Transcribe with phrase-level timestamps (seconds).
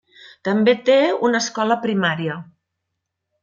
[0.47, 0.95] També té
[1.29, 2.39] una escola primària.